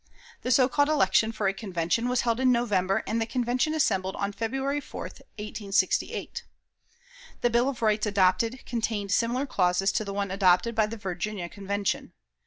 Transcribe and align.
The 0.41 0.49
so 0.49 0.67
called 0.67 0.89
election 0.89 1.31
for 1.31 1.47
a 1.47 1.53
Convention 1.53 2.09
was 2.09 2.21
held 2.21 2.39
in 2.39 2.51
November, 2.51 3.03
and 3.05 3.21
the 3.21 3.27
Convention 3.27 3.75
assembled 3.75 4.15
on 4.15 4.31
February 4.31 4.81
14, 4.81 5.23
1868. 5.37 6.43
The 7.41 7.49
Bill 7.51 7.69
of 7.69 7.83
Rights 7.83 8.07
adopted 8.07 8.65
contained 8.65 9.11
similar 9.11 9.45
clauses 9.45 9.91
to 9.91 10.03
the 10.03 10.11
one 10.11 10.31
adopted 10.31 10.73
by 10.73 10.87
the 10.87 10.97
Virginia 10.97 11.47
Convention. 11.47 12.13